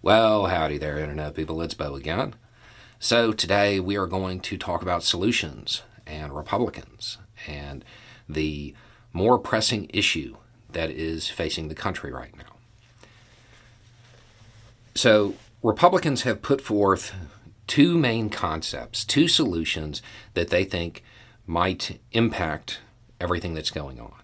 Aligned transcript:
Well, 0.00 0.46
howdy 0.46 0.78
there, 0.78 0.96
Internet 0.96 1.34
people. 1.34 1.60
It's 1.60 1.74
Beau 1.74 1.96
again. 1.96 2.36
So, 3.00 3.32
today 3.32 3.80
we 3.80 3.96
are 3.96 4.06
going 4.06 4.38
to 4.42 4.56
talk 4.56 4.80
about 4.80 5.02
solutions 5.02 5.82
and 6.06 6.32
Republicans 6.32 7.18
and 7.48 7.84
the 8.28 8.76
more 9.12 9.40
pressing 9.40 9.90
issue 9.92 10.36
that 10.70 10.90
is 10.90 11.28
facing 11.28 11.66
the 11.66 11.74
country 11.74 12.12
right 12.12 12.32
now. 12.36 12.54
So, 14.94 15.34
Republicans 15.64 16.22
have 16.22 16.42
put 16.42 16.60
forth 16.60 17.12
two 17.66 17.98
main 17.98 18.30
concepts, 18.30 19.04
two 19.04 19.26
solutions 19.26 20.00
that 20.34 20.50
they 20.50 20.62
think 20.62 21.02
might 21.44 21.98
impact 22.12 22.78
everything 23.20 23.52
that's 23.52 23.72
going 23.72 23.98
on. 23.98 24.14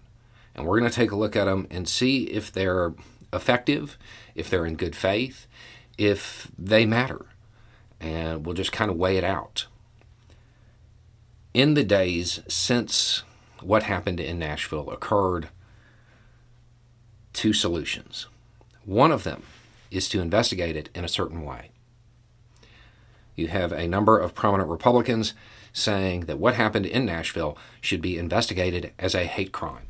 And 0.55 0.65
we're 0.65 0.79
going 0.79 0.89
to 0.89 0.95
take 0.95 1.11
a 1.11 1.17
look 1.17 1.35
at 1.35 1.45
them 1.45 1.67
and 1.69 1.85
see 1.85 2.23
if 2.27 2.49
they're 2.49 2.93
effective, 3.35 3.97
if 4.33 4.49
they're 4.49 4.65
in 4.65 4.75
good 4.75 4.95
faith, 4.95 5.47
if 5.97 6.49
they 6.57 6.85
matter. 6.85 7.25
And 7.99 8.45
we'll 8.45 8.55
just 8.55 8.71
kind 8.71 8.89
of 8.89 8.97
weigh 8.97 9.17
it 9.17 9.23
out. 9.23 9.67
In 11.53 11.73
the 11.73 11.83
days 11.83 12.41
since 12.47 13.23
what 13.61 13.83
happened 13.83 14.19
in 14.19 14.39
Nashville 14.39 14.89
occurred, 14.89 15.49
two 17.33 17.53
solutions. 17.53 18.27
One 18.83 19.11
of 19.11 19.23
them 19.23 19.43
is 19.91 20.09
to 20.09 20.21
investigate 20.21 20.75
it 20.75 20.89
in 20.93 21.03
a 21.03 21.09
certain 21.09 21.43
way. 21.43 21.71
You 23.35 23.47
have 23.47 23.71
a 23.71 23.87
number 23.87 24.17
of 24.17 24.35
prominent 24.35 24.69
Republicans 24.69 25.33
saying 25.73 26.21
that 26.21 26.39
what 26.39 26.55
happened 26.55 26.85
in 26.85 27.05
Nashville 27.05 27.57
should 27.81 28.01
be 28.01 28.17
investigated 28.17 28.93
as 28.97 29.13
a 29.13 29.25
hate 29.25 29.51
crime. 29.51 29.87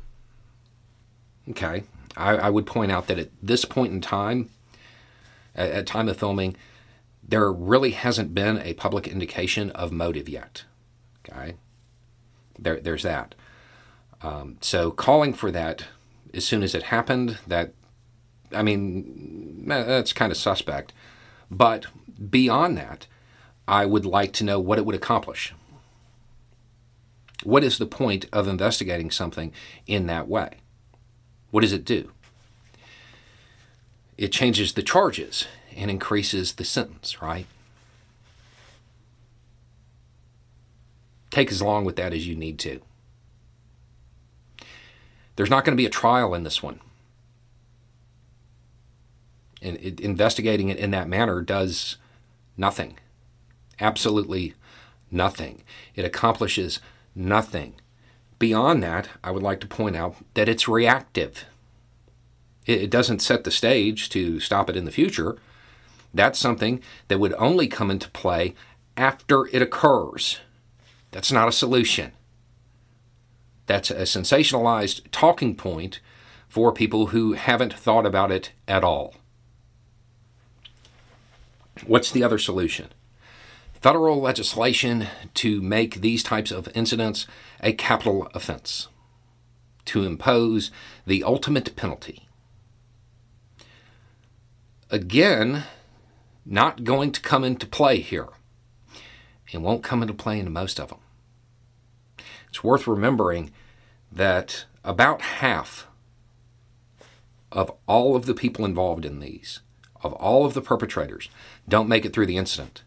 Okay, 1.48 1.84
I, 2.16 2.36
I 2.36 2.50
would 2.50 2.66
point 2.66 2.92
out 2.92 3.06
that 3.08 3.18
at 3.18 3.30
this 3.42 3.64
point 3.64 3.92
in 3.92 4.00
time, 4.00 4.50
at, 5.54 5.70
at 5.70 5.86
time 5.86 6.08
of 6.08 6.16
filming, 6.16 6.56
there 7.22 7.52
really 7.52 7.90
hasn't 7.90 8.34
been 8.34 8.58
a 8.58 8.74
public 8.74 9.06
indication 9.08 9.70
of 9.70 9.92
motive 9.92 10.28
yet. 10.28 10.64
Okay, 11.28 11.54
there, 12.58 12.80
there's 12.80 13.02
that. 13.02 13.34
Um, 14.22 14.56
so 14.60 14.90
calling 14.90 15.34
for 15.34 15.50
that 15.50 15.84
as 16.32 16.44
soon 16.44 16.62
as 16.62 16.74
it 16.74 16.84
happened, 16.84 17.38
that 17.46 17.72
I 18.52 18.62
mean, 18.62 19.64
that's 19.66 20.12
kind 20.12 20.30
of 20.30 20.38
suspect. 20.38 20.92
But 21.50 21.86
beyond 22.30 22.76
that, 22.78 23.06
I 23.66 23.86
would 23.86 24.06
like 24.06 24.32
to 24.34 24.44
know 24.44 24.60
what 24.60 24.78
it 24.78 24.86
would 24.86 24.94
accomplish. 24.94 25.54
What 27.42 27.64
is 27.64 27.78
the 27.78 27.86
point 27.86 28.26
of 28.32 28.48
investigating 28.48 29.10
something 29.10 29.52
in 29.86 30.06
that 30.06 30.28
way? 30.28 30.58
What 31.50 31.60
does 31.60 31.72
it 31.72 31.84
do? 31.84 32.12
It 34.18 34.32
changes 34.32 34.72
the 34.72 34.82
charges 34.82 35.46
and 35.76 35.90
increases 35.90 36.54
the 36.54 36.64
sentence, 36.64 37.20
right? 37.20 37.46
Take 41.30 41.50
as 41.50 41.60
long 41.60 41.84
with 41.84 41.96
that 41.96 42.14
as 42.14 42.26
you 42.26 42.34
need 42.34 42.58
to. 42.60 42.80
There's 45.36 45.50
not 45.50 45.64
going 45.64 45.76
to 45.76 45.80
be 45.80 45.86
a 45.86 45.90
trial 45.90 46.34
in 46.34 46.44
this 46.44 46.62
one. 46.62 46.80
And 49.60 49.76
it, 49.76 50.00
investigating 50.00 50.70
it 50.70 50.78
in 50.78 50.92
that 50.92 51.08
manner 51.08 51.42
does 51.42 51.96
nothing. 52.56 52.98
Absolutely 53.80 54.54
nothing. 55.10 55.62
It 55.94 56.06
accomplishes 56.06 56.80
nothing. 57.14 57.74
Beyond 58.38 58.82
that, 58.82 59.08
I 59.22 59.30
would 59.30 59.42
like 59.42 59.60
to 59.60 59.66
point 59.66 59.96
out 59.96 60.16
that 60.34 60.48
it's 60.48 60.68
reactive. 60.68 61.44
It, 62.66 62.90
doesn't 62.90 63.22
set 63.22 63.44
the 63.44 63.50
stage 63.50 64.08
to 64.10 64.40
stop 64.40 64.68
it 64.68 64.76
in 64.76 64.84
the 64.84 64.90
future. 64.90 65.36
That's 66.12 66.38
something 66.38 66.82
that 67.08 67.20
would 67.20 67.34
only 67.34 67.68
come 67.68 67.90
into 67.90 68.10
play 68.10 68.54
after 68.96 69.46
it 69.46 69.62
occurs. 69.62 70.40
That's 71.12 71.30
not 71.30 71.48
a 71.48 71.52
solution. 71.52 72.12
That's 73.66 73.90
a 73.90 74.02
sensationalized 74.02 75.02
talking 75.12 75.54
point 75.54 76.00
for 76.48 76.72
people 76.72 77.08
who 77.08 77.34
haven't 77.34 77.74
thought 77.74 78.06
about 78.06 78.32
it 78.32 78.52
at 78.66 78.84
all. 78.84 79.14
What's 81.84 82.10
the 82.10 82.24
other 82.24 82.38
solution? 82.38 82.88
Federal 83.80 84.20
legislation 84.20 85.08
to 85.34 85.60
make 85.60 86.00
these 86.00 86.22
types 86.22 86.50
of 86.50 86.68
incidents 86.74 87.26
a 87.60 87.72
capital 87.72 88.28
offense, 88.34 88.88
to 89.84 90.02
impose 90.04 90.70
the 91.06 91.22
ultimate 91.22 91.76
penalty. 91.76 92.25
Again, 94.90 95.64
not 96.44 96.84
going 96.84 97.10
to 97.12 97.20
come 97.20 97.42
into 97.42 97.66
play 97.66 97.98
here. 97.98 98.28
It 99.52 99.60
won't 99.60 99.82
come 99.82 100.02
into 100.02 100.14
play 100.14 100.38
in 100.38 100.52
most 100.52 100.78
of 100.78 100.88
them. 100.88 101.00
It's 102.48 102.62
worth 102.62 102.86
remembering 102.86 103.52
that 104.12 104.66
about 104.84 105.20
half 105.22 105.86
of 107.50 107.72
all 107.86 108.14
of 108.14 108.26
the 108.26 108.34
people 108.34 108.64
involved 108.64 109.04
in 109.04 109.20
these, 109.20 109.60
of 110.02 110.12
all 110.14 110.44
of 110.44 110.54
the 110.54 110.62
perpetrators, 110.62 111.28
don't 111.68 111.88
make 111.88 112.04
it 112.04 112.12
through 112.12 112.26
the 112.26 112.36
incident. 112.36 112.82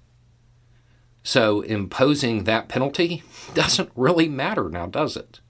So 1.23 1.61
imposing 1.61 2.45
that 2.45 2.69
penalty 2.69 3.23
doesn't 3.53 3.91
really 3.95 4.29
matter 4.29 4.69
now, 4.69 4.85
does 4.85 5.17
it? 5.17 5.41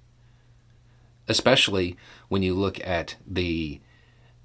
Especially 1.27 1.95
when 2.27 2.41
you 2.41 2.55
look 2.55 2.79
at 2.85 3.15
the 3.27 3.81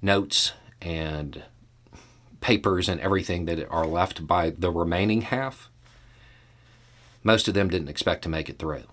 notes 0.01 0.53
and 0.81 1.43
papers 2.45 2.87
and 2.87 3.01
everything 3.01 3.45
that 3.45 3.67
are 3.71 3.87
left 3.87 4.27
by 4.27 4.51
the 4.51 4.69
remaining 4.69 5.21
half. 5.21 5.67
Most 7.23 7.47
of 7.47 7.55
them 7.55 7.69
didn't 7.69 7.89
expect 7.89 8.21
to 8.21 8.29
make 8.29 8.49
it 8.49 8.59
through. 8.59 8.83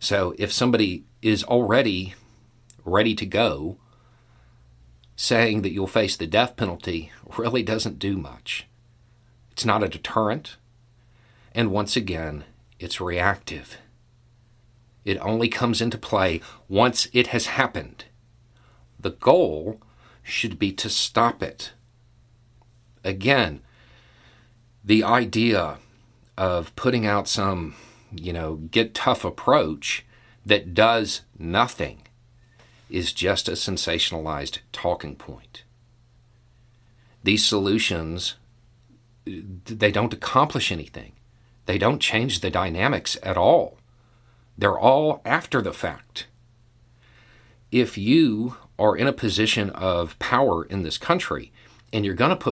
So 0.00 0.34
if 0.38 0.50
somebody 0.50 1.04
is 1.20 1.44
already 1.44 2.14
ready 2.86 3.14
to 3.16 3.26
go, 3.26 3.76
saying 5.14 5.60
that 5.60 5.72
you'll 5.72 5.86
face 5.86 6.16
the 6.16 6.26
death 6.26 6.56
penalty 6.56 7.12
really 7.36 7.62
doesn't 7.62 7.98
do 7.98 8.16
much. 8.16 8.66
It's 9.50 9.66
not 9.66 9.84
a 9.84 9.88
deterrent. 9.88 10.56
And 11.54 11.70
once 11.70 11.96
again, 11.96 12.44
it's 12.78 12.98
reactive. 12.98 13.76
It 15.04 15.18
only 15.18 15.50
comes 15.50 15.82
into 15.82 15.98
play 15.98 16.40
once 16.66 17.08
it 17.12 17.26
has 17.26 17.44
happened. 17.44 18.06
The 18.98 19.10
goal 19.10 19.82
should 20.22 20.58
be 20.58 20.72
to 20.72 20.88
stop 20.88 21.42
it. 21.42 21.72
Again, 23.06 23.60
the 24.84 25.04
idea 25.04 25.78
of 26.36 26.74
putting 26.76 27.06
out 27.06 27.28
some 27.28 27.74
you 28.12 28.32
know, 28.32 28.56
get 28.56 28.94
tough 28.94 29.24
approach 29.24 30.04
that 30.44 30.74
does 30.74 31.22
nothing 31.38 32.02
is 32.88 33.12
just 33.12 33.48
a 33.48 33.52
sensationalized 33.52 34.58
talking 34.72 35.16
point. 35.16 35.64
These 37.22 37.44
solutions, 37.44 38.36
they 39.24 39.90
don't 39.90 40.14
accomplish 40.14 40.70
anything. 40.70 41.12
They 41.66 41.78
don't 41.78 42.00
change 42.00 42.40
the 42.40 42.50
dynamics 42.50 43.16
at 43.22 43.36
all. 43.36 43.78
They're 44.56 44.78
all 44.78 45.20
after 45.24 45.60
the 45.60 45.72
fact. 45.72 46.28
If 47.72 47.98
you 47.98 48.56
are 48.78 48.96
in 48.96 49.08
a 49.08 49.12
position 49.12 49.70
of 49.70 50.18
power 50.18 50.64
in 50.64 50.82
this 50.82 50.98
country 50.98 51.52
and 51.92 52.04
you're 52.04 52.14
going 52.14 52.30
to 52.30 52.36
put. 52.36 52.55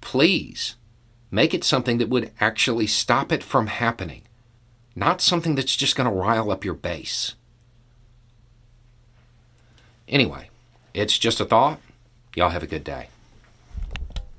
please 0.00 0.76
Make 1.30 1.54
it 1.54 1.62
something 1.62 1.98
that 1.98 2.08
would 2.08 2.32
actually 2.40 2.88
stop 2.88 3.30
it 3.30 3.42
from 3.42 3.68
happening, 3.68 4.22
not 4.96 5.20
something 5.20 5.54
that's 5.54 5.76
just 5.76 5.94
going 5.94 6.08
to 6.08 6.14
rile 6.14 6.50
up 6.50 6.64
your 6.64 6.74
base. 6.74 7.34
Anyway, 10.08 10.50
it's 10.92 11.18
just 11.18 11.40
a 11.40 11.44
thought. 11.44 11.78
Y'all 12.34 12.50
have 12.50 12.64
a 12.64 12.68
good 12.68 12.82
day. 12.82 13.08